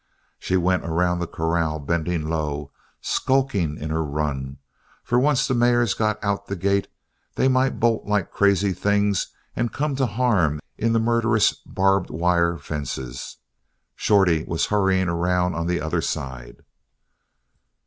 She 0.39 0.57
went 0.57 0.83
around 0.83 1.19
the 1.19 1.27
corral 1.27 1.77
bending 1.77 2.27
low, 2.27 2.71
skulking 3.01 3.77
in 3.77 3.91
her 3.91 4.03
run; 4.03 4.57
for 5.03 5.19
once 5.19 5.47
the 5.47 5.53
mares 5.53 5.93
got 5.93 6.17
out 6.23 6.47
the 6.47 6.55
gate 6.55 6.87
they 7.35 7.47
might 7.47 7.79
bolt 7.79 8.07
like 8.07 8.31
crazy 8.31 8.73
things 8.73 9.27
and 9.55 9.71
come 9.71 9.95
to 9.97 10.07
harm 10.07 10.59
in 10.75 10.93
the 10.93 10.99
murderous 10.99 11.53
barbed 11.53 12.09
wire 12.09 12.57
fences. 12.57 13.37
Shorty 13.95 14.43
was 14.43 14.65
hurrying 14.73 15.07
around 15.07 15.53
on 15.53 15.67
the 15.67 15.79
other 15.79 16.01
side. 16.01 16.65